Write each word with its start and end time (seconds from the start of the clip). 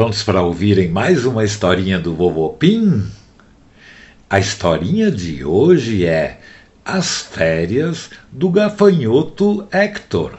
prontos 0.00 0.22
para 0.22 0.40
ouvirem 0.40 0.88
mais 0.88 1.26
uma 1.26 1.44
historinha 1.44 1.98
do 1.98 2.14
Vovô 2.14 2.48
Pim? 2.48 3.06
A 4.30 4.38
historinha 4.38 5.10
de 5.10 5.44
hoje 5.44 6.06
é 6.06 6.40
As 6.82 7.20
Férias 7.20 8.08
do 8.32 8.48
Gafanhoto 8.48 9.68
Hector. 9.70 10.38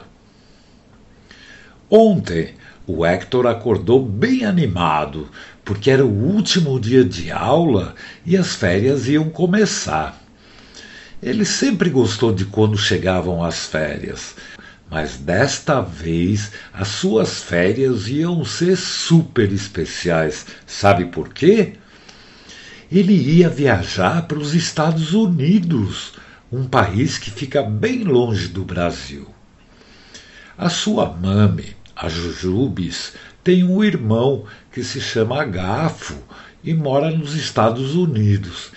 Ontem, 1.88 2.54
o 2.88 3.06
Hector 3.06 3.46
acordou 3.46 4.04
bem 4.04 4.44
animado, 4.44 5.28
porque 5.64 5.92
era 5.92 6.04
o 6.04 6.10
último 6.12 6.80
dia 6.80 7.04
de 7.04 7.30
aula 7.30 7.94
e 8.26 8.36
as 8.36 8.56
férias 8.56 9.06
iam 9.06 9.30
começar. 9.30 10.20
Ele 11.22 11.44
sempre 11.44 11.88
gostou 11.88 12.32
de 12.32 12.46
quando 12.46 12.76
chegavam 12.76 13.44
as 13.44 13.64
férias, 13.64 14.34
mas 14.92 15.16
desta 15.16 15.80
vez 15.80 16.52
as 16.70 16.88
suas 16.88 17.42
férias 17.42 18.08
iam 18.08 18.44
ser 18.44 18.76
super 18.76 19.50
especiais. 19.50 20.44
Sabe 20.66 21.06
por 21.06 21.30
quê? 21.30 21.72
Ele 22.90 23.14
ia 23.14 23.48
viajar 23.48 24.28
para 24.28 24.38
os 24.38 24.54
Estados 24.54 25.14
Unidos, 25.14 26.12
um 26.52 26.66
país 26.66 27.16
que 27.16 27.30
fica 27.30 27.62
bem 27.62 28.04
longe 28.04 28.48
do 28.48 28.66
Brasil. 28.66 29.26
A 30.58 30.68
sua 30.68 31.08
mãe, 31.08 31.74
a 31.96 32.10
Jujubes, 32.10 33.14
tem 33.42 33.64
um 33.64 33.82
irmão 33.82 34.44
que 34.70 34.84
se 34.84 35.00
chama 35.00 35.42
Gafo 35.46 36.18
e 36.62 36.74
mora 36.74 37.10
nos 37.10 37.34
Estados 37.34 37.94
Unidos. 37.94 38.70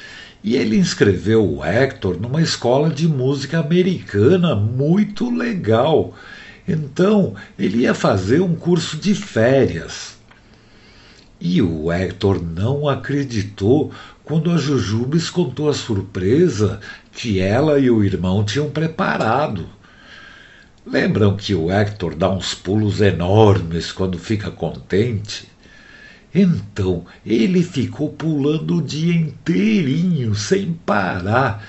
E 0.45 0.55
ele 0.55 0.77
inscreveu 0.77 1.43
o 1.43 1.65
Hector 1.65 2.21
numa 2.21 2.39
escola 2.39 2.91
de 2.91 3.07
música 3.07 3.57
americana 3.57 4.53
muito 4.53 5.35
legal. 5.35 6.13
Então, 6.67 7.33
ele 7.57 7.79
ia 7.79 7.95
fazer 7.95 8.41
um 8.41 8.53
curso 8.53 8.95
de 8.95 9.15
férias. 9.15 10.19
E 11.41 11.63
o 11.63 11.91
Hector 11.91 12.39
não 12.39 12.87
acreditou 12.87 13.91
quando 14.23 14.51
a 14.51 14.57
Jujubes 14.57 15.31
contou 15.31 15.67
a 15.67 15.73
surpresa 15.73 16.79
que 17.11 17.39
ela 17.39 17.79
e 17.79 17.89
o 17.89 18.03
irmão 18.03 18.43
tinham 18.43 18.69
preparado. 18.69 19.67
Lembram 20.85 21.35
que 21.35 21.55
o 21.55 21.71
Hector 21.71 22.13
dá 22.13 22.29
uns 22.29 22.53
pulos 22.53 23.01
enormes 23.01 23.91
quando 23.91 24.19
fica 24.19 24.51
contente? 24.51 25.54
Então 26.35 27.05
ele 27.25 27.63
ficou 27.63 28.09
pulando 28.09 28.79
o 28.79 28.81
dia 28.81 29.15
inteirinho, 29.15 30.35
sem 30.35 30.73
parar, 30.85 31.65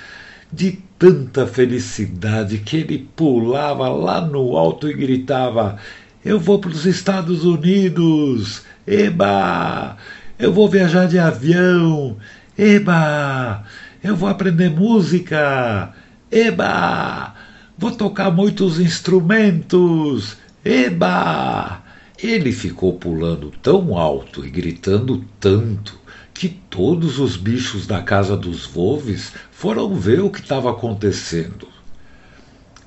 de 0.53 0.73
tanta 0.99 1.47
felicidade 1.47 2.59
que 2.59 2.79
ele 2.79 3.09
pulava 3.15 3.89
lá 3.89 4.21
no 4.21 4.57
alto 4.57 4.91
e 4.91 4.93
gritava: 4.93 5.79
Eu 6.25 6.41
vou 6.41 6.59
para 6.59 6.71
os 6.71 6.85
Estados 6.85 7.45
Unidos! 7.45 8.65
Eba! 8.85 9.97
Eu 10.37 10.53
vou 10.53 10.69
viajar 10.69 11.07
de 11.07 11.19
avião! 11.19 12.17
Eba! 12.59 13.63
Eu 14.03 14.17
vou 14.17 14.29
aprender 14.29 14.69
música! 14.69 15.93
Eba! 16.29 17.35
Vou 17.79 17.93
tocar 17.93 18.33
muitos 18.33 18.81
instrumentos! 18.81 20.37
Eba! 20.65 21.86
Ele 22.19 22.51
ficou 22.51 22.95
pulando 22.95 23.53
tão 23.63 23.97
alto 23.99 24.45
e 24.47 24.49
gritando 24.49 25.23
tanto 25.39 26.01
que 26.33 26.49
todos 26.49 27.19
os 27.19 27.37
bichos 27.37 27.87
da 27.87 28.03
casa 28.03 28.35
dos 28.35 28.65
Volves 28.65 29.33
foram 29.51 29.95
ver 29.95 30.21
o 30.21 30.31
que 30.31 30.41
estava 30.41 30.71
acontecendo. 30.71 31.69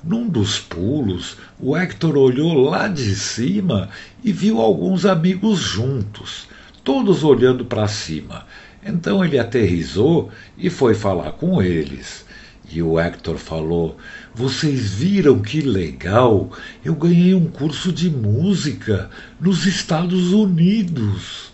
Num 0.02 0.28
dos 0.28 0.58
pulos, 0.58 1.36
o 1.60 1.76
Hector 1.76 2.16
olhou 2.16 2.54
lá 2.54 2.88
de 2.88 3.14
cima 3.14 3.88
e 4.24 4.32
viu 4.32 4.60
alguns 4.60 5.06
amigos 5.06 5.60
juntos, 5.60 6.48
todos 6.82 7.22
olhando 7.22 7.64
para 7.64 7.86
cima. 7.86 8.46
Então 8.84 9.24
ele 9.24 9.38
aterrizou 9.38 10.30
e 10.58 10.68
foi 10.70 10.94
falar 10.94 11.32
com 11.32 11.62
eles. 11.62 12.24
E 12.72 12.80
o 12.80 13.00
Hector 13.00 13.36
falou: 13.36 13.96
Vocês 14.32 14.90
viram 14.94 15.40
que 15.40 15.60
legal? 15.60 16.52
Eu 16.84 16.94
ganhei 16.94 17.34
um 17.34 17.46
curso 17.46 17.92
de 17.92 18.08
música 18.08 19.10
nos 19.40 19.66
Estados 19.66 20.32
Unidos. 20.32 21.52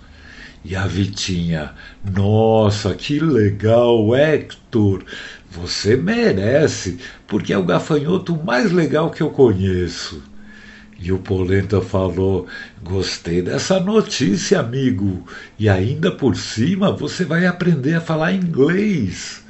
E 0.63 0.77
a 0.77 0.87
Vitinha: 0.87 1.73
Nossa, 2.05 2.95
que 2.95 3.19
legal, 3.19 4.15
Hector! 4.15 5.05
Você 5.51 5.97
merece, 5.97 6.99
porque 7.27 7.51
é 7.51 7.57
o 7.57 7.65
gafanhoto 7.65 8.37
mais 8.45 8.71
legal 8.71 9.11
que 9.11 9.23
eu 9.23 9.31
conheço. 9.31 10.23
E 11.01 11.13
o 11.13 11.19
Polenta 11.19 11.81
falou: 11.81 12.47
Gostei 12.83 13.41
dessa 13.41 13.81
notícia, 13.81 14.61
amigo. 14.61 15.27
E 15.59 15.67
ainda 15.67 16.11
por 16.11 16.37
cima 16.37 16.93
você 16.93 17.25
vai 17.25 17.47
aprender 17.47 17.95
a 17.95 18.03
falar 18.03 18.35
inglês. 18.35 19.46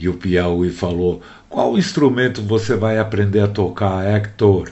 E 0.00 0.08
o 0.08 0.14
Piauí 0.14 0.70
falou: 0.70 1.20
Qual 1.46 1.76
instrumento 1.76 2.40
você 2.40 2.74
vai 2.74 2.98
aprender 2.98 3.40
a 3.40 3.48
tocar, 3.48 4.02
Hector? 4.02 4.70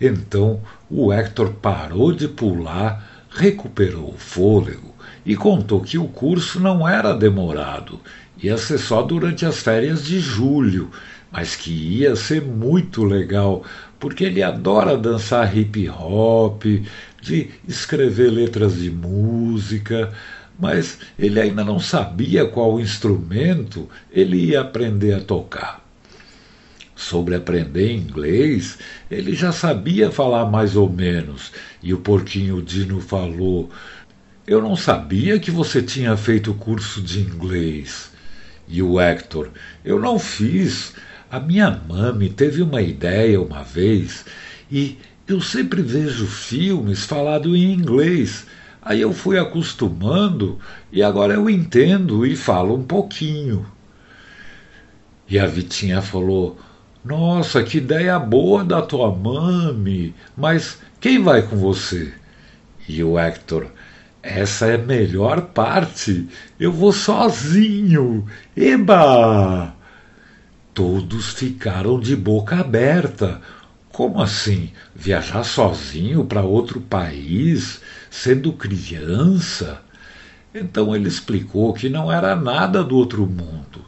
Então 0.00 0.60
o 0.90 1.12
Hector 1.12 1.52
parou 1.52 2.12
de 2.12 2.26
pular, 2.26 3.26
recuperou 3.30 4.12
o 4.12 4.18
fôlego 4.18 4.92
e 5.24 5.36
contou 5.36 5.80
que 5.80 5.96
o 5.98 6.08
curso 6.08 6.58
não 6.58 6.86
era 6.88 7.14
demorado, 7.14 8.00
ia 8.42 8.58
ser 8.58 8.78
só 8.78 9.02
durante 9.02 9.46
as 9.46 9.60
férias 9.60 10.04
de 10.04 10.18
julho, 10.18 10.90
mas 11.30 11.54
que 11.54 11.70
ia 11.70 12.16
ser 12.16 12.42
muito 12.42 13.04
legal, 13.04 13.62
porque 14.00 14.24
ele 14.24 14.42
adora 14.42 14.98
dançar 14.98 15.56
hip 15.56 15.88
hop, 15.88 16.64
de 17.20 17.50
escrever 17.68 18.30
letras 18.30 18.74
de 18.74 18.90
música, 18.90 20.12
mas 20.62 21.00
ele 21.18 21.40
ainda 21.40 21.64
não 21.64 21.80
sabia 21.80 22.46
qual 22.46 22.78
instrumento 22.78 23.90
ele 24.12 24.36
ia 24.36 24.60
aprender 24.60 25.12
a 25.12 25.20
tocar. 25.20 25.84
Sobre 26.94 27.34
aprender 27.34 27.92
inglês, 27.92 28.78
ele 29.10 29.34
já 29.34 29.50
sabia 29.50 30.08
falar 30.08 30.48
mais 30.48 30.76
ou 30.76 30.88
menos, 30.88 31.50
e 31.82 31.92
o 31.92 31.98
porquinho 31.98 32.62
Dino 32.62 33.00
falou: 33.00 33.70
Eu 34.46 34.62
não 34.62 34.76
sabia 34.76 35.36
que 35.40 35.50
você 35.50 35.82
tinha 35.82 36.16
feito 36.16 36.54
curso 36.54 37.02
de 37.02 37.18
inglês. 37.18 38.12
E 38.68 38.80
o 38.80 39.00
Hector: 39.00 39.48
Eu 39.84 39.98
não 39.98 40.16
fiz. 40.16 40.92
A 41.28 41.40
minha 41.40 41.72
mãe 41.72 42.28
teve 42.28 42.62
uma 42.62 42.80
ideia 42.80 43.40
uma 43.40 43.64
vez 43.64 44.24
e 44.70 44.96
eu 45.26 45.40
sempre 45.40 45.82
vejo 45.82 46.24
filmes 46.24 47.04
falados 47.04 47.52
em 47.52 47.72
inglês 47.72 48.46
Aí 48.84 49.00
eu 49.00 49.12
fui 49.12 49.38
acostumando 49.38 50.58
e 50.90 51.04
agora 51.04 51.34
eu 51.34 51.48
entendo 51.48 52.26
e 52.26 52.34
falo 52.34 52.74
um 52.74 52.82
pouquinho. 52.82 53.64
E 55.28 55.38
a 55.38 55.46
Vitinha 55.46 56.02
falou: 56.02 56.58
Nossa, 57.04 57.62
que 57.62 57.78
ideia 57.78 58.18
boa 58.18 58.64
da 58.64 58.82
tua 58.82 59.14
mami, 59.14 60.12
mas 60.36 60.80
quem 61.00 61.22
vai 61.22 61.42
com 61.42 61.56
você? 61.56 62.12
E 62.88 63.04
o 63.04 63.16
Hector: 63.16 63.66
Essa 64.20 64.66
é 64.66 64.74
a 64.74 64.78
melhor 64.78 65.42
parte, 65.42 66.28
eu 66.58 66.72
vou 66.72 66.92
sozinho. 66.92 68.26
Eba! 68.56 69.74
Todos 70.74 71.34
ficaram 71.34 72.00
de 72.00 72.16
boca 72.16 72.56
aberta. 72.56 73.40
Como 73.92 74.20
assim? 74.20 74.70
Viajar 74.94 75.44
sozinho 75.44 76.24
para 76.24 76.42
outro 76.42 76.80
país? 76.80 77.80
Sendo 78.12 78.52
criança. 78.52 79.80
Então 80.54 80.94
ele 80.94 81.08
explicou 81.08 81.72
que 81.72 81.88
não 81.88 82.12
era 82.12 82.36
nada 82.36 82.84
do 82.84 82.94
outro 82.94 83.26
mundo. 83.26 83.86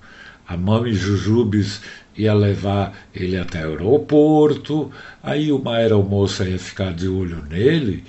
A 0.49 0.57
mãe 0.57 0.95
Jujubes 0.95 1.83
ia 2.17 2.33
levar 2.33 2.95
ele 3.15 3.37
até 3.37 3.67
o 3.67 3.73
aeroporto, 3.73 4.91
aí 5.23 5.53
uma 5.53 5.77
aeromoça 5.77 6.49
ia 6.49 6.59
ficar 6.59 6.95
de 6.95 7.07
olho 7.07 7.45
nele, 7.51 8.03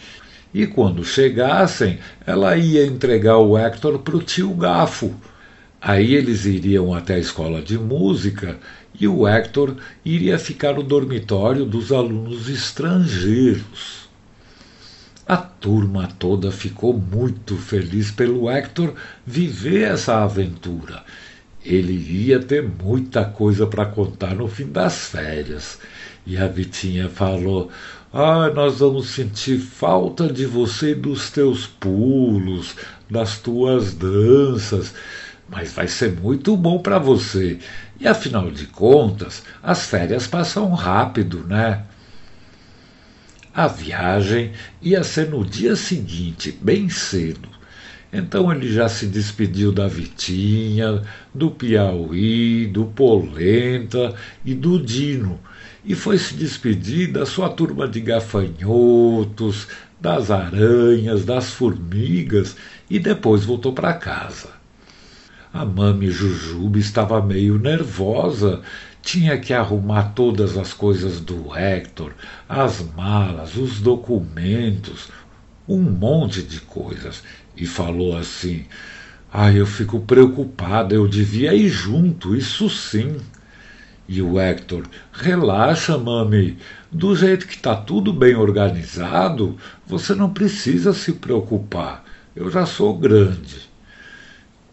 e 0.53 0.65
quando 0.65 1.03
chegassem, 1.03 1.99
ela 2.25 2.55
ia 2.55 2.85
entregar 2.85 3.37
o 3.37 3.57
Hector 3.57 3.99
para 3.99 4.15
o 4.15 4.23
tio 4.23 4.53
Gafo. 4.53 5.13
Aí 5.81 6.15
eles 6.15 6.45
iriam 6.45 6.93
até 6.93 7.15
a 7.15 7.19
escola 7.19 7.61
de 7.61 7.77
música 7.77 8.57
e 8.97 9.05
o 9.05 9.27
Hector 9.27 9.75
iria 10.03 10.39
ficar 10.39 10.75
no 10.75 10.83
dormitório 10.83 11.65
dos 11.65 11.91
alunos 11.91 12.47
estrangeiros. 12.47 14.04
A 15.27 15.37
turma 15.37 16.07
toda 16.19 16.51
ficou 16.51 16.93
muito 16.93 17.57
feliz 17.57 18.11
pelo 18.11 18.47
Hector 18.47 18.93
viver 19.25 19.91
essa 19.91 20.23
aventura. 20.23 21.03
Ele 21.63 21.93
ia 21.93 22.39
ter 22.39 22.61
muita 22.61 23.25
coisa 23.25 23.65
para 23.65 23.87
contar 23.87 24.35
no 24.35 24.47
fim 24.47 24.67
das 24.67 25.07
férias. 25.07 25.79
E 26.27 26.37
a 26.37 26.47
Vitinha 26.47 27.09
falou: 27.09 27.71
Ah, 28.13 28.51
nós 28.53 28.77
vamos 28.77 29.09
sentir 29.09 29.57
falta 29.57 30.31
de 30.31 30.45
você 30.45 30.91
e 30.91 30.95
dos 30.95 31.31
teus 31.31 31.65
pulos, 31.65 32.75
das 33.09 33.39
tuas 33.39 33.95
danças, 33.95 34.93
mas 35.49 35.73
vai 35.73 35.87
ser 35.87 36.11
muito 36.11 36.55
bom 36.55 36.77
para 36.77 36.99
você. 36.99 37.57
E 37.99 38.07
afinal 38.07 38.51
de 38.51 38.67
contas, 38.67 39.41
as 39.63 39.87
férias 39.87 40.27
passam 40.27 40.71
rápido, 40.71 41.43
né? 41.47 41.83
A 43.55 43.67
viagem 43.67 44.51
ia 44.81 45.01
ser 45.01 45.29
no 45.29 45.45
dia 45.45 45.77
seguinte, 45.77 46.51
bem 46.61 46.89
cedo. 46.89 47.47
Então 48.11 48.51
ele 48.51 48.69
já 48.69 48.89
se 48.89 49.07
despediu 49.07 49.71
da 49.71 49.87
Vitinha, 49.87 51.01
do 51.33 51.49
Piauí, 51.49 52.67
do 52.67 52.83
Polenta 52.83 54.13
e 54.43 54.53
do 54.53 54.77
Dino, 54.77 55.39
e 55.85 55.95
foi 55.95 56.17
se 56.17 56.33
despedir 56.33 57.13
da 57.13 57.25
sua 57.25 57.47
turma 57.47 57.87
de 57.87 58.01
gafanhotos, 58.01 59.69
das 60.01 60.29
aranhas, 60.31 61.23
das 61.23 61.51
formigas 61.51 62.57
e 62.89 62.99
depois 62.99 63.45
voltou 63.45 63.71
para 63.71 63.93
casa. 63.93 64.49
A 65.53 65.63
mami 65.63 66.11
Jujuba 66.11 66.77
estava 66.77 67.21
meio 67.21 67.57
nervosa, 67.57 68.61
tinha 69.05 69.37
que 69.37 69.53
arrumar 69.53 70.13
todas 70.15 70.57
as 70.57 70.73
coisas 70.73 71.19
do 71.19 71.55
Hector, 71.55 72.11
as 72.49 72.81
malas, 72.81 73.55
os 73.55 73.79
documentos, 73.79 75.09
um 75.69 75.79
monte 75.79 76.41
de 76.41 76.59
coisas, 76.59 77.23
e 77.55 77.67
falou 77.67 78.17
assim: 78.17 78.65
Ai, 79.31 79.59
eu 79.59 79.67
fico 79.67 79.99
preocupada, 79.99 80.95
eu 80.95 81.07
devia 81.07 81.53
ir 81.53 81.69
junto, 81.69 82.35
isso 82.35 82.67
sim. 82.67 83.17
E 84.09 84.23
o 84.23 84.39
Hector, 84.39 84.83
relaxa, 85.13 85.97
mami, 85.99 86.57
do 86.91 87.15
jeito 87.15 87.47
que 87.47 87.55
está 87.55 87.75
tudo 87.75 88.11
bem 88.11 88.35
organizado, 88.35 89.55
você 89.85 90.15
não 90.15 90.33
precisa 90.33 90.93
se 90.93 91.13
preocupar, 91.13 92.03
eu 92.35 92.49
já 92.49 92.65
sou 92.65 92.97
grande. 92.97 93.69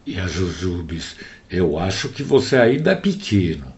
E 0.07 0.19
a 0.19 0.25
Jujubes, 0.25 1.17
eu 1.51 1.77
acho 1.77 2.09
que 2.09 2.23
você 2.23 2.57
ainda 2.57 2.91
é 2.91 2.95
pequeno. 2.95 3.73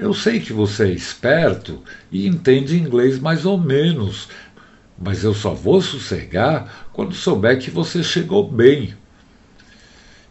Eu 0.00 0.14
sei 0.14 0.40
que 0.40 0.50
você 0.50 0.84
é 0.84 0.92
esperto 0.92 1.82
e 2.10 2.26
entende 2.26 2.74
inglês 2.74 3.18
mais 3.18 3.44
ou 3.44 3.58
menos, 3.58 4.30
mas 4.98 5.22
eu 5.22 5.34
só 5.34 5.52
vou 5.52 5.82
sossegar 5.82 6.88
quando 6.90 7.14
souber 7.14 7.60
que 7.60 7.70
você 7.70 8.02
chegou 8.02 8.50
bem. 8.50 8.94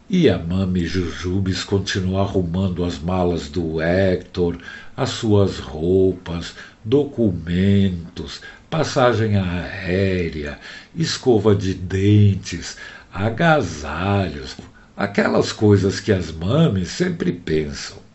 E 0.09 0.27
a 0.27 0.39
Mami 0.39 0.87
Jujubes 0.87 1.63
continuou 1.63 2.19
arrumando 2.19 2.83
as 2.83 2.97
malas 2.97 3.47
do 3.47 3.79
Hector, 3.79 4.57
as 4.97 5.09
suas 5.09 5.59
roupas, 5.59 6.55
documentos, 6.83 8.41
passagem 8.71 9.37
aérea, 9.37 10.57
escova 10.95 11.55
de 11.55 11.75
dentes, 11.75 12.75
agasalhos, 13.13 14.57
aquelas 14.97 15.51
coisas 15.51 15.99
que 15.99 16.11
as 16.11 16.31
mames 16.31 16.87
sempre 16.87 17.31
pensam. 17.31 18.08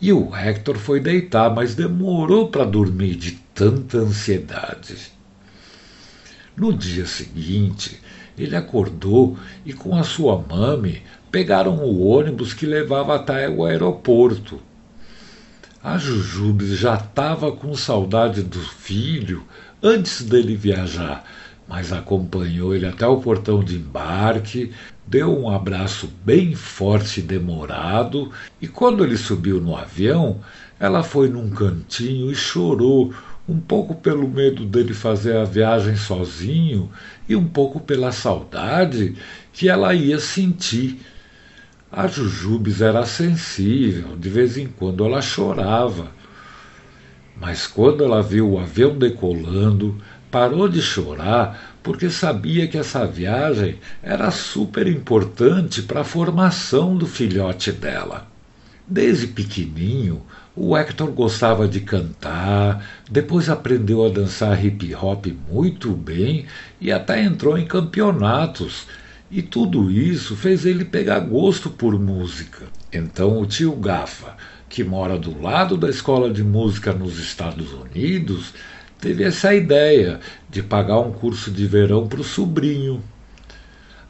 E 0.00 0.12
o 0.12 0.34
Hector 0.34 0.76
foi 0.76 1.00
deitar, 1.00 1.54
mas 1.54 1.74
demorou 1.74 2.48
para 2.48 2.64
dormir 2.64 3.14
de 3.14 3.32
tanta 3.54 3.98
ansiedade. 3.98 4.96
No 6.56 6.72
dia 6.72 7.06
seguinte, 7.06 8.00
ele 8.36 8.54
acordou 8.54 9.38
e 9.64 9.72
com 9.72 9.96
a 9.96 10.02
sua 10.02 10.38
mãe 10.38 11.02
pegaram 11.30 11.76
o 11.76 12.06
ônibus 12.06 12.52
que 12.52 12.66
levava 12.66 13.16
até 13.16 13.48
o 13.48 13.64
aeroporto. 13.64 14.60
A 15.82 15.98
Jujubes 15.98 16.78
já 16.78 16.96
estava 16.96 17.52
com 17.52 17.74
saudade 17.74 18.42
do 18.42 18.60
filho 18.60 19.44
antes 19.82 20.22
dele 20.22 20.56
viajar, 20.56 21.24
mas 21.68 21.92
acompanhou 21.92 22.74
ele 22.74 22.86
até 22.86 23.06
o 23.06 23.20
portão 23.20 23.62
de 23.62 23.76
embarque, 23.76 24.72
deu 25.06 25.36
um 25.36 25.48
abraço 25.48 26.08
bem 26.24 26.54
forte 26.54 27.20
e 27.20 27.22
demorado, 27.22 28.30
e 28.60 28.68
quando 28.68 29.04
ele 29.04 29.16
subiu 29.16 29.60
no 29.60 29.76
avião, 29.76 30.40
ela 30.78 31.02
foi 31.02 31.28
num 31.28 31.50
cantinho 31.50 32.30
e 32.30 32.34
chorou 32.34 33.12
um 33.48 33.60
pouco 33.60 33.94
pelo 33.94 34.28
medo 34.28 34.64
dele 34.64 34.92
fazer 34.92 35.36
a 35.36 35.44
viagem 35.44 35.96
sozinho 35.96 36.90
e 37.28 37.36
um 37.36 37.46
pouco 37.46 37.78
pela 37.78 38.10
saudade 38.10 39.14
que 39.52 39.68
ela 39.68 39.94
ia 39.94 40.18
sentir. 40.18 41.00
A 41.90 42.08
Jujubes 42.08 42.82
era 42.82 43.06
sensível, 43.06 44.16
de 44.16 44.28
vez 44.28 44.56
em 44.58 44.66
quando 44.66 45.04
ela 45.04 45.22
chorava. 45.22 46.08
Mas 47.40 47.66
quando 47.66 48.02
ela 48.02 48.22
viu 48.22 48.52
o 48.52 48.58
avião 48.58 48.98
decolando, 48.98 49.96
parou 50.36 50.68
de 50.68 50.82
chorar 50.82 51.78
porque 51.82 52.10
sabia 52.10 52.68
que 52.68 52.76
essa 52.76 53.06
viagem 53.06 53.78
era 54.02 54.30
super 54.30 54.86
importante 54.86 55.80
para 55.80 56.02
a 56.02 56.04
formação 56.04 56.94
do 56.94 57.06
filhote 57.06 57.72
dela. 57.72 58.26
Desde 58.86 59.28
pequenininho, 59.28 60.20
o 60.54 60.76
Hector 60.76 61.10
gostava 61.10 61.66
de 61.66 61.80
cantar, 61.80 62.86
depois 63.10 63.48
aprendeu 63.48 64.04
a 64.04 64.10
dançar 64.10 64.62
hip 64.62 64.94
hop 64.94 65.24
muito 65.50 65.92
bem 65.92 66.44
e 66.78 66.92
até 66.92 67.24
entrou 67.24 67.56
em 67.56 67.64
campeonatos. 67.64 68.86
E 69.30 69.40
tudo 69.40 69.90
isso 69.90 70.36
fez 70.36 70.66
ele 70.66 70.84
pegar 70.84 71.20
gosto 71.20 71.70
por 71.70 71.98
música. 71.98 72.66
Então 72.92 73.40
o 73.40 73.46
tio 73.46 73.74
Gafa, 73.74 74.36
que 74.68 74.84
mora 74.84 75.18
do 75.18 75.40
lado 75.40 75.78
da 75.78 75.88
escola 75.88 76.30
de 76.30 76.44
música 76.44 76.92
nos 76.92 77.18
Estados 77.18 77.72
Unidos, 77.72 78.52
teve 79.00 79.24
essa 79.24 79.54
ideia 79.54 80.20
de 80.48 80.62
pagar 80.62 81.00
um 81.00 81.12
curso 81.12 81.50
de 81.50 81.66
verão 81.66 82.06
para 82.06 82.20
o 82.20 82.24
sobrinho. 82.24 83.02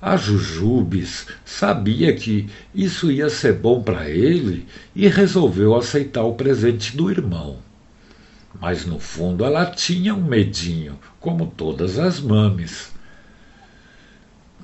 A 0.00 0.16
Jujubes 0.16 1.26
sabia 1.44 2.14
que 2.14 2.48
isso 2.74 3.10
ia 3.10 3.28
ser 3.28 3.54
bom 3.54 3.82
para 3.82 4.08
ele 4.08 4.66
e 4.94 5.08
resolveu 5.08 5.74
aceitar 5.74 6.22
o 6.22 6.34
presente 6.34 6.96
do 6.96 7.10
irmão. 7.10 7.58
Mas 8.60 8.86
no 8.86 8.98
fundo 8.98 9.44
ela 9.44 9.66
tinha 9.66 10.14
um 10.14 10.22
medinho, 10.22 10.98
como 11.18 11.46
todas 11.46 11.98
as 11.98 12.20
mames. 12.20 12.94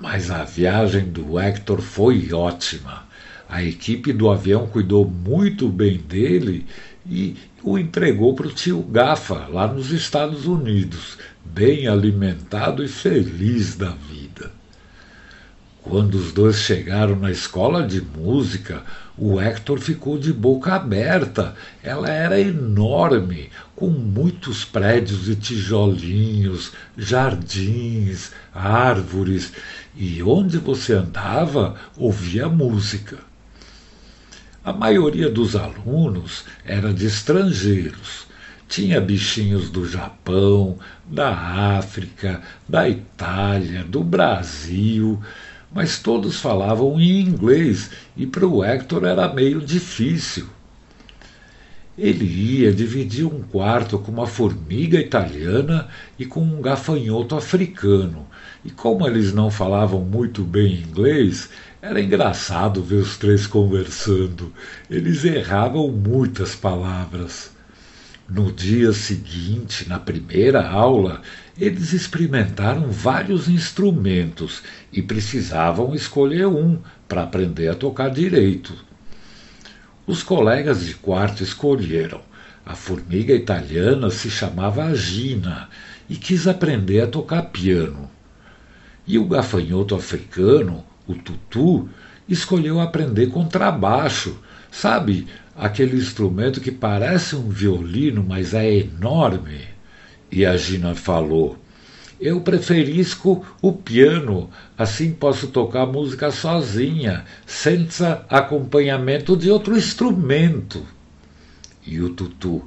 Mas 0.00 0.30
a 0.30 0.44
viagem 0.44 1.06
do 1.06 1.38
Hector 1.38 1.80
foi 1.80 2.32
ótima. 2.32 3.04
A 3.48 3.62
equipe 3.62 4.12
do 4.12 4.30
avião 4.30 4.66
cuidou 4.66 5.04
muito 5.06 5.68
bem 5.68 5.98
dele 5.98 6.66
e 7.06 7.36
o 7.62 7.78
entregou 7.78 8.34
para 8.34 8.48
o 8.48 8.52
tio 8.52 8.82
Gafa, 8.82 9.46
lá 9.48 9.66
nos 9.66 9.90
Estados 9.90 10.46
Unidos, 10.46 11.16
bem 11.44 11.86
alimentado 11.86 12.82
e 12.82 12.88
feliz 12.88 13.76
da 13.76 13.90
vida. 13.90 14.50
Quando 15.82 16.14
os 16.14 16.32
dois 16.32 16.56
chegaram 16.56 17.16
na 17.16 17.30
escola 17.30 17.86
de 17.86 18.00
música, 18.00 18.82
o 19.18 19.40
Hector 19.40 19.78
ficou 19.78 20.16
de 20.16 20.32
boca 20.32 20.74
aberta. 20.74 21.54
Ela 21.82 22.08
era 22.08 22.40
enorme, 22.40 23.50
com 23.74 23.88
muitos 23.88 24.64
prédios 24.64 25.28
e 25.28 25.34
tijolinhos, 25.34 26.72
jardins, 26.96 28.30
árvores, 28.54 29.52
e 29.96 30.22
onde 30.22 30.58
você 30.58 30.94
andava 30.94 31.74
ouvia 31.96 32.48
música. 32.48 33.31
A 34.64 34.72
maioria 34.72 35.28
dos 35.28 35.56
alunos 35.56 36.44
era 36.64 36.92
de 36.92 37.06
estrangeiros. 37.06 38.26
Tinha 38.68 39.00
bichinhos 39.00 39.68
do 39.70 39.86
Japão, 39.86 40.78
da 41.04 41.34
África, 41.76 42.40
da 42.68 42.88
Itália, 42.88 43.84
do 43.84 44.02
Brasil 44.02 45.20
mas 45.74 45.98
todos 45.98 46.38
falavam 46.38 47.00
em 47.00 47.20
inglês 47.20 47.90
e 48.16 48.26
para 48.26 48.46
o 48.46 48.62
Hector 48.62 49.04
era 49.04 49.32
meio 49.32 49.60
difícil. 49.60 50.46
Ele 51.96 52.24
ia 52.24 52.72
dividir 52.72 53.26
um 53.26 53.42
quarto 53.42 53.98
com 53.98 54.10
uma 54.10 54.26
formiga 54.26 54.98
italiana 54.98 55.88
e 56.18 56.24
com 56.24 56.40
um 56.40 56.60
gafanhoto 56.60 57.34
africano, 57.34 58.26
e 58.64 58.70
como 58.70 59.06
eles 59.06 59.32
não 59.32 59.50
falavam 59.50 60.00
muito 60.00 60.42
bem 60.42 60.74
inglês, 60.74 61.50
era 61.82 62.00
engraçado 62.00 62.80
ver 62.80 62.94
os 62.94 63.16
três 63.16 63.44
conversando. 63.44 64.52
Eles 64.88 65.24
erravam 65.24 65.88
muitas 65.88 66.54
palavras. 66.54 67.50
No 68.28 68.52
dia 68.52 68.92
seguinte, 68.92 69.88
na 69.88 69.98
primeira 69.98 70.64
aula, 70.64 71.20
eles 71.58 71.92
experimentaram 71.92 72.88
vários 72.88 73.48
instrumentos 73.48 74.62
e 74.92 75.02
precisavam 75.02 75.92
escolher 75.92 76.46
um 76.46 76.78
para 77.08 77.24
aprender 77.24 77.68
a 77.68 77.74
tocar 77.74 78.10
direito. 78.10 78.72
Os 80.06 80.22
colegas 80.22 80.86
de 80.86 80.94
quarto 80.94 81.42
escolheram. 81.42 82.20
A 82.64 82.76
formiga 82.76 83.34
italiana 83.34 84.08
se 84.08 84.30
chamava 84.30 84.94
Gina 84.94 85.68
e 86.08 86.14
quis 86.14 86.46
aprender 86.46 87.00
a 87.00 87.08
tocar 87.08 87.42
piano. 87.42 88.08
E 89.04 89.18
o 89.18 89.26
gafanhoto 89.26 89.96
africano, 89.96 90.84
o 91.12 91.16
tutu, 91.16 91.88
escolheu 92.28 92.80
aprender 92.80 93.28
contrabaixo, 93.28 94.38
sabe, 94.70 95.26
aquele 95.56 95.96
instrumento 95.96 96.60
que 96.60 96.70
parece 96.70 97.36
um 97.36 97.48
violino, 97.48 98.24
mas 98.26 98.54
é 98.54 98.74
enorme. 98.74 99.60
E 100.30 100.46
a 100.46 100.56
Gina 100.56 100.94
falou: 100.94 101.56
Eu 102.20 102.40
preferisco 102.40 103.44
o 103.60 103.72
piano, 103.72 104.48
assim 104.76 105.12
posso 105.12 105.48
tocar 105.48 105.86
música 105.86 106.30
sozinha, 106.30 107.24
sem 107.46 107.86
acompanhamento 108.28 109.36
de 109.36 109.50
outro 109.50 109.76
instrumento. 109.76 110.84
E 111.86 112.00
o 112.00 112.10
Tutu: 112.10 112.62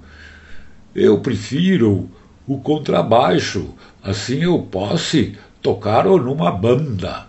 Eu 0.94 1.20
prefiro 1.20 2.10
o 2.48 2.60
contrabaixo, 2.60 3.74
assim 4.04 4.44
eu 4.44 4.60
posso 4.60 5.32
tocar 5.62 6.06
numa 6.06 6.52
banda. 6.52 7.28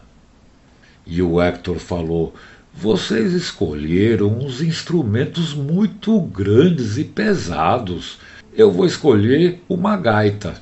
E 1.06 1.22
o 1.22 1.40
Hector 1.40 1.78
falou: 1.78 2.34
Vocês 2.74 3.32
escolheram 3.32 4.38
uns 4.38 4.60
instrumentos 4.60 5.54
muito 5.54 6.20
grandes 6.20 6.98
e 6.98 7.04
pesados. 7.04 8.18
Eu 8.52 8.72
vou 8.72 8.84
escolher 8.84 9.62
uma 9.68 9.96
gaita. 9.96 10.60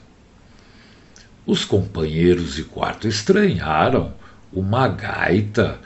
Os 1.46 1.64
companheiros 1.64 2.56
de 2.56 2.64
quarto 2.64 3.08
estranharam. 3.08 4.12
Uma 4.52 4.86
gaita. 4.86 5.78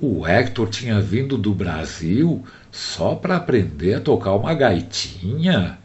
O 0.00 0.26
Hector 0.26 0.68
tinha 0.68 1.00
vindo 1.00 1.36
do 1.36 1.52
Brasil 1.52 2.44
só 2.70 3.14
para 3.14 3.36
aprender 3.36 3.94
a 3.94 4.00
tocar 4.00 4.34
uma 4.34 4.54
gaitinha. 4.54 5.78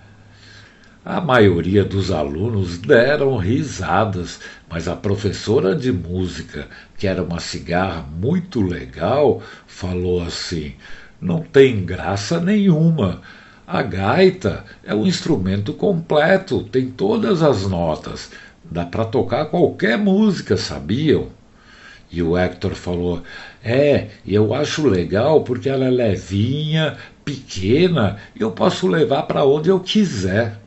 A 1.06 1.22
maioria 1.22 1.86
dos 1.86 2.12
alunos 2.12 2.78
deram 2.78 3.38
risadas, 3.38 4.42
mas 4.70 4.86
a 4.86 4.98
professora 4.98 5.74
de 5.74 5.94
música, 5.94 6.68
que 6.98 7.08
era 7.08 7.24
uma 7.24 7.40
cigarra 7.40 8.02
muito 8.02 8.62
legal, 8.62 9.42
falou 9.66 10.22
assim: 10.22 10.74
não 11.22 11.42
tem 11.42 11.86
graça 11.86 12.42
nenhuma. 12.42 13.22
A 13.66 13.82
gaita 13.82 14.66
é 14.84 14.94
um 14.94 15.08
instrumento 15.08 15.74
completo, 15.74 16.64
tem 16.64 16.92
todas 16.92 17.42
as 17.42 17.66
notas. 17.66 18.30
Dá 18.64 18.86
para 18.86 19.06
tocar 19.06 19.46
qualquer 19.46 19.98
música, 19.98 20.58
sabiam? 20.58 21.30
E 22.12 22.22
o 22.22 22.38
Hector 22.38 22.76
falou: 22.76 23.24
É, 23.64 24.08
eu 24.28 24.54
acho 24.54 24.86
legal 24.86 25.46
porque 25.46 25.70
ela 25.70 25.86
é 25.86 25.90
levinha, 25.90 26.98
pequena, 27.24 28.18
e 28.36 28.42
eu 28.42 28.52
posso 28.52 28.86
levar 28.86 29.24
para 29.24 29.46
onde 29.46 29.70
eu 29.70 29.80
quiser. 29.80 30.60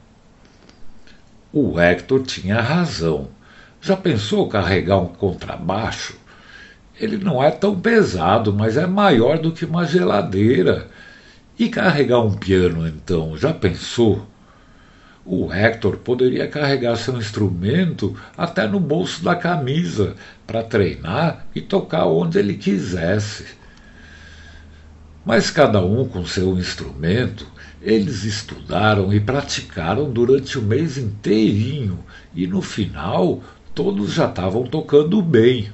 O 1.55 1.79
Hector 1.79 2.23
tinha 2.23 2.63
razão. 2.63 3.29
Já 3.79 3.95
pensou 3.95 4.49
carregar 4.49 4.97
um 4.97 5.09
contrabaixo? 5.09 6.17
Ele 6.99 7.19
não 7.19 7.43
é 7.43 7.51
tão 7.51 7.79
pesado, 7.79 8.55
mas 8.55 8.79
é 8.79 8.87
maior 8.87 9.39
do 9.39 9.53
que 9.53 9.67
uma 9.67 9.85
geladeira. 9.85 10.89
E 11.59 11.69
carregar 11.69 12.21
um 12.21 12.33
piano, 12.33 12.89
então, 12.89 13.37
já 13.37 13.53
pensou? 13.53 14.27
O 15.27 15.53
Hector 15.53 15.99
poderia 15.99 16.49
carregar 16.49 16.97
seu 16.97 17.19
instrumento 17.19 18.17
até 18.35 18.67
no 18.67 18.81
bolso 18.81 19.23
da 19.23 19.37
camisa 19.37 20.17
para 20.47 20.63
treinar 20.63 21.45
e 21.55 21.61
tocar 21.61 22.07
onde 22.07 22.39
ele 22.39 22.55
quisesse. 22.55 23.45
Mas 25.25 25.51
cada 25.51 25.81
um 25.81 26.07
com 26.07 26.27
seu 26.27 26.59
instrumento 26.59 27.47
eles 27.81 28.25
estudaram 28.25 29.13
e 29.13 29.21
praticaram 29.21 30.11
durante 30.11 30.59
o 30.59 30.63
mês 30.63 30.97
inteirinho 30.97 31.99
e 32.35 32.47
no 32.47 32.63
final 32.63 33.43
todos 33.75 34.13
já 34.13 34.29
estavam 34.29 34.65
tocando 34.65 35.21
bem. 35.21 35.71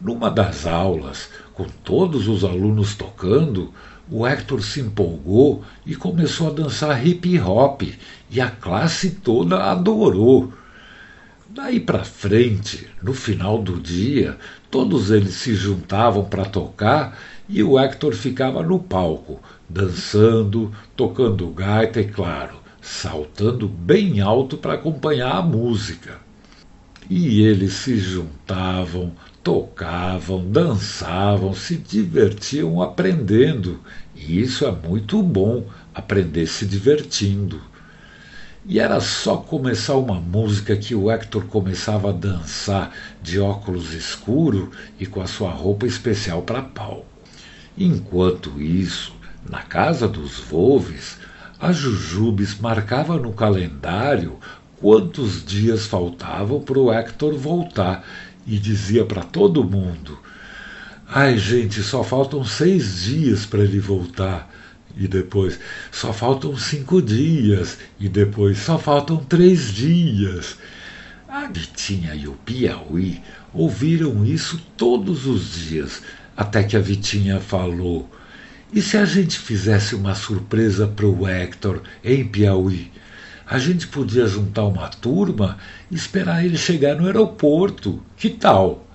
Numa 0.00 0.30
das 0.30 0.66
aulas, 0.66 1.28
com 1.52 1.64
todos 1.84 2.28
os 2.28 2.44
alunos 2.44 2.94
tocando, 2.94 3.72
o 4.10 4.26
Hector 4.26 4.62
se 4.62 4.80
empolgou 4.80 5.64
e 5.84 5.94
começou 5.94 6.48
a 6.48 6.52
dançar 6.52 7.06
hip 7.06 7.38
hop 7.40 7.82
e 8.30 8.40
a 8.40 8.48
classe 8.50 9.10
toda 9.10 9.64
adorou. 9.64 10.52
Daí 11.58 11.80
para 11.80 12.04
frente, 12.04 12.86
no 13.02 13.12
final 13.12 13.60
do 13.60 13.80
dia, 13.80 14.38
todos 14.70 15.10
eles 15.10 15.34
se 15.34 15.56
juntavam 15.56 16.24
para 16.24 16.44
tocar 16.44 17.18
e 17.48 17.64
o 17.64 17.76
Hector 17.76 18.14
ficava 18.14 18.62
no 18.62 18.78
palco, 18.78 19.40
dançando, 19.68 20.70
tocando 20.94 21.48
gaita 21.48 22.00
e, 22.00 22.06
claro, 22.06 22.58
saltando 22.80 23.66
bem 23.66 24.20
alto 24.20 24.56
para 24.56 24.74
acompanhar 24.74 25.34
a 25.34 25.42
música. 25.42 26.18
E 27.10 27.42
eles 27.42 27.72
se 27.72 27.98
juntavam, 27.98 29.12
tocavam, 29.42 30.48
dançavam, 30.48 31.52
se 31.52 31.76
divertiam 31.76 32.80
aprendendo. 32.80 33.80
E 34.14 34.40
isso 34.40 34.64
é 34.64 34.70
muito 34.70 35.20
bom, 35.24 35.66
aprender 35.92 36.46
se 36.46 36.64
divertindo. 36.64 37.60
E 38.70 38.78
era 38.78 39.00
só 39.00 39.38
começar 39.38 39.94
uma 39.94 40.20
música 40.20 40.76
que 40.76 40.94
o 40.94 41.10
Hector 41.10 41.46
começava 41.46 42.10
a 42.10 42.12
dançar 42.12 42.92
de 43.22 43.40
óculos 43.40 43.94
escuro 43.94 44.70
e 45.00 45.06
com 45.06 45.22
a 45.22 45.26
sua 45.26 45.50
roupa 45.50 45.86
especial 45.86 46.42
para 46.42 46.60
palco. 46.60 47.06
Enquanto 47.78 48.60
isso, 48.60 49.14
na 49.48 49.62
casa 49.62 50.06
dos 50.06 50.38
Volves, 50.38 51.16
a 51.58 51.72
Jujubes 51.72 52.60
marcava 52.60 53.16
no 53.16 53.32
calendário 53.32 54.38
quantos 54.78 55.42
dias 55.42 55.86
faltavam 55.86 56.60
para 56.60 56.78
o 56.78 56.92
Hector 56.92 57.38
voltar 57.38 58.06
e 58.46 58.58
dizia 58.58 59.02
para 59.02 59.22
todo 59.22 59.64
mundo: 59.64 60.18
Ai, 61.08 61.38
gente, 61.38 61.82
só 61.82 62.04
faltam 62.04 62.44
seis 62.44 63.00
dias 63.04 63.46
para 63.46 63.60
ele 63.60 63.80
voltar. 63.80 64.57
E 64.98 65.08
depois, 65.08 65.58
só 65.90 66.12
faltam 66.12 66.56
cinco 66.58 67.00
dias. 67.00 67.78
E 67.98 68.08
depois, 68.08 68.58
só 68.58 68.78
faltam 68.78 69.16
três 69.18 69.72
dias. 69.72 70.58
A 71.28 71.46
Vitinha 71.46 72.14
e 72.14 72.26
o 72.26 72.32
Piauí 72.32 73.22
ouviram 73.54 74.24
isso 74.24 74.60
todos 74.76 75.26
os 75.26 75.54
dias, 75.54 76.02
até 76.36 76.62
que 76.64 76.76
a 76.76 76.80
Vitinha 76.80 77.38
falou: 77.38 78.10
e 78.70 78.82
se 78.82 78.98
a 78.98 79.04
gente 79.06 79.38
fizesse 79.38 79.94
uma 79.94 80.14
surpresa 80.14 80.86
para 80.86 81.06
o 81.06 81.26
Hector 81.26 81.80
em 82.04 82.26
Piauí? 82.26 82.92
A 83.46 83.58
gente 83.58 83.86
podia 83.86 84.26
juntar 84.26 84.64
uma 84.64 84.88
turma 84.88 85.56
e 85.90 85.94
esperar 85.94 86.44
ele 86.44 86.58
chegar 86.58 86.94
no 86.94 87.06
aeroporto. 87.06 88.02
Que 88.14 88.28
tal? 88.28 88.86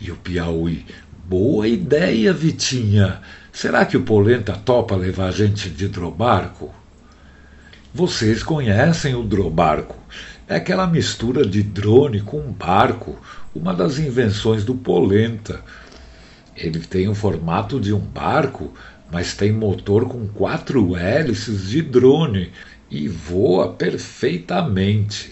E 0.00 0.10
o 0.10 0.16
Piauí, 0.16 0.84
boa 1.24 1.68
ideia, 1.68 2.32
Vitinha. 2.32 3.20
Será 3.56 3.86
que 3.86 3.96
o 3.96 4.02
Polenta 4.02 4.52
topa 4.52 4.94
levar 4.94 5.32
gente 5.32 5.70
de 5.70 5.88
drobarco? 5.88 6.74
Vocês 7.94 8.42
conhecem 8.42 9.14
o 9.14 9.22
drobarco. 9.22 9.96
É 10.46 10.56
aquela 10.56 10.86
mistura 10.86 11.42
de 11.42 11.62
drone 11.62 12.20
com 12.20 12.52
barco, 12.52 13.18
uma 13.54 13.72
das 13.72 13.98
invenções 13.98 14.62
do 14.62 14.74
Polenta. 14.74 15.62
Ele 16.54 16.80
tem 16.80 17.08
o 17.08 17.14
formato 17.14 17.80
de 17.80 17.94
um 17.94 17.98
barco, 17.98 18.74
mas 19.10 19.32
tem 19.32 19.52
motor 19.52 20.06
com 20.06 20.28
quatro 20.28 20.94
hélices 20.94 21.70
de 21.70 21.80
drone 21.80 22.52
e 22.90 23.08
voa 23.08 23.72
perfeitamente. 23.72 25.30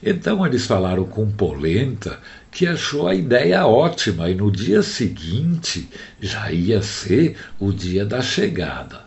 Então 0.00 0.46
eles 0.46 0.66
falaram 0.66 1.02
com 1.02 1.28
Polenta 1.32 2.20
que 2.54 2.68
achou 2.68 3.08
a 3.08 3.14
ideia 3.16 3.66
ótima 3.66 4.30
e 4.30 4.34
no 4.36 4.48
dia 4.48 4.80
seguinte 4.80 5.88
já 6.20 6.52
ia 6.52 6.80
ser 6.80 7.36
o 7.58 7.72
dia 7.72 8.06
da 8.06 8.22
chegada. 8.22 9.02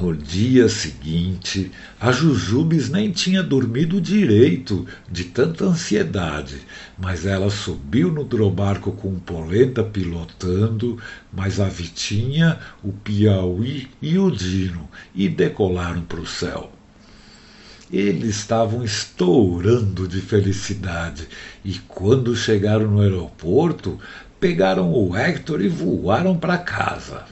No 0.00 0.16
dia 0.16 0.66
seguinte, 0.66 1.70
a 2.00 2.10
Jujubes 2.10 2.88
nem 2.88 3.10
tinha 3.10 3.42
dormido 3.42 4.00
direito 4.00 4.86
de 5.10 5.24
tanta 5.24 5.66
ansiedade, 5.66 6.62
mas 6.96 7.26
ela 7.26 7.50
subiu 7.50 8.10
no 8.10 8.24
drobarco 8.24 8.92
com 8.92 9.18
Polenta 9.18 9.82
pilotando, 9.82 10.98
mas 11.30 11.60
a 11.60 11.68
Vitinha, 11.68 12.58
o 12.82 12.92
Piauí 12.92 13.88
e 14.00 14.18
o 14.18 14.30
Dino 14.30 14.88
e 15.14 15.28
decolaram 15.28 16.00
para 16.00 16.20
o 16.20 16.26
céu. 16.26 16.77
Eles 17.90 18.36
estavam 18.36 18.84
estourando 18.84 20.06
de 20.06 20.20
felicidade 20.20 21.26
e, 21.64 21.78
quando 21.88 22.36
chegaram 22.36 22.90
no 22.90 23.00
aeroporto, 23.00 23.98
pegaram 24.38 24.92
o 24.92 25.16
Hector 25.16 25.62
e 25.62 25.68
voaram 25.68 26.36
para 26.36 26.58
casa. 26.58 27.24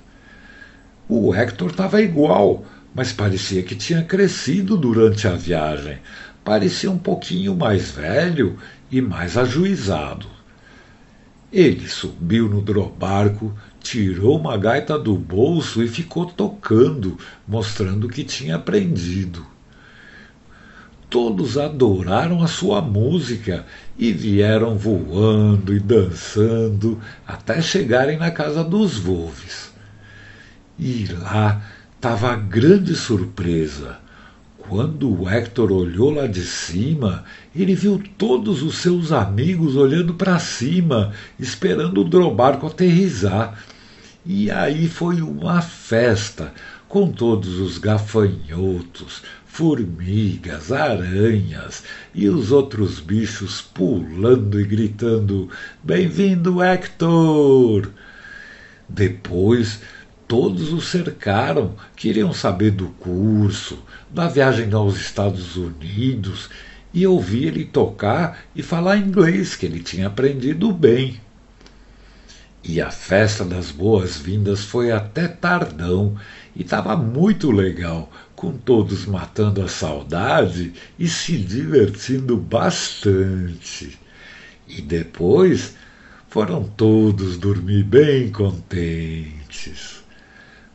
O 1.07 1.35
Hector 1.35 1.71
estava 1.71 2.01
igual, 2.01 2.65
mas 2.95 3.13
parecia 3.13 3.63
que 3.63 3.75
tinha 3.75 4.03
crescido 4.03 4.79
durante 4.79 5.29
a 5.29 5.33
viagem. 5.33 5.99
Parecia 6.43 6.91
um 6.91 6.99
pouquinho 6.99 7.55
mais 7.55 7.91
velho 7.91 8.57
e 8.91 9.03
mais 9.03 9.37
ajuizado. 9.37 10.27
Ele 11.53 11.87
subiu 11.87 12.49
no 12.49 12.63
drobarco, 12.63 13.55
tirou 13.81 14.39
uma 14.39 14.57
gaita 14.57 14.99
do 14.99 15.17
bolso 15.17 15.83
e 15.83 15.89
ficou 15.89 16.25
tocando, 16.25 17.19
mostrando 17.47 18.09
que 18.09 18.25
tinha 18.25 18.57
aprendido. 18.57 19.47
Todos 21.09 21.57
adoraram 21.57 22.43
a 22.43 22.49
sua 22.49 22.83
música 22.83 23.65
e 23.97 24.13
vieram 24.13 24.77
voando 24.77 25.75
e 25.75 25.79
dançando 25.79 27.01
até 27.27 27.63
chegarem 27.63 28.19
na 28.19 28.31
casa 28.31 28.65
dos 28.65 28.99
Wolves. 28.99 29.73
E 30.79 31.07
lá 31.07 31.63
estava 31.95 32.33
a 32.33 32.37
grande 32.37 32.95
surpresa. 32.95 33.99
Quando 34.59 35.29
Hector 35.29 35.71
olhou 35.71 36.11
lá 36.11 36.27
de 36.27 36.43
cima, 36.43 37.25
ele 37.55 37.75
viu 37.75 38.03
todos 38.19 38.63
os 38.63 38.79
seus 38.79 39.13
amigos 39.13 39.77
olhando 39.77 40.15
para 40.15 40.41
cima, 40.41 41.13
esperando 41.39 42.01
o 42.01 42.09
drobarco 42.09 42.67
aterrizar. 42.67 43.57
E 44.25 44.51
aí 44.51 44.89
foi 44.89 45.23
uma 45.23 45.63
festa. 45.63 46.53
Com 46.89 47.11
todos 47.11 47.59
os 47.59 47.79
gafanhotos, 47.79 49.23
formigas, 49.45 50.71
aranhas 50.71 51.83
e 52.15 52.29
os 52.29 52.53
outros 52.53 53.01
bichos 53.01 53.61
pulando 53.61 54.61
e 54.61 54.65
gritando: 54.65 55.49
Bem-vindo, 55.83 56.63
Hector! 56.63 57.91
Depois 58.89 59.81
todos 60.29 60.73
o 60.73 60.81
cercaram, 60.81 61.75
queriam 61.97 62.33
saber 62.33 62.73
do 62.73 62.89
curso, 62.89 63.79
da 64.11 64.29
viagem 64.29 64.73
aos 64.73 64.97
Estados 64.97 65.57
Unidos 65.57 66.49
e 66.93 67.07
ouvir 67.07 67.49
ele 67.49 67.65
tocar 67.65 68.45
e 68.55 68.63
falar 68.63 68.97
inglês, 68.97 69.55
que 69.55 69.67
ele 69.67 69.81
tinha 69.81 70.07
aprendido 70.07 70.73
bem. 70.73 71.21
E 72.69 72.81
a 72.81 72.91
festa 72.91 73.45
das 73.45 73.71
boas-vindas 73.71 74.65
foi 74.65 74.91
até 74.91 75.29
tardão 75.29 76.17
e 76.55 76.63
estava 76.63 76.97
muito 76.97 77.53
legal, 77.53 78.11
com 78.35 78.51
todos 78.57 79.07
matando 79.07 79.63
a 79.63 79.69
saudade 79.69 80.73
e 80.99 81.07
se 81.07 81.37
divertindo 81.39 82.37
bastante. 82.37 83.97
E 84.67 84.83
depois 84.83 85.77
foram 86.29 86.65
todos 86.65 87.37
dormir 87.37 87.85
bem 87.85 88.33
contentes. 88.33 90.03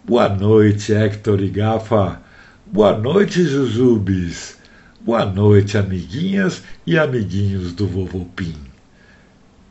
Boa 0.01 0.29
noite, 0.29 0.93
Hector 0.93 1.41
e 1.41 1.49
Gafa. 1.49 2.21
Boa 2.65 2.97
noite, 2.97 3.43
Jujubes. 3.43 4.57
Boa 5.01 5.25
noite, 5.25 5.77
amiguinhas 5.77 6.63
e 6.87 6.97
amiguinhos 6.97 7.73
do 7.73 7.85
Vovô 7.85 8.23
Pim. 8.33 8.55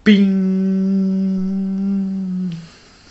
Pim! 0.04 1.79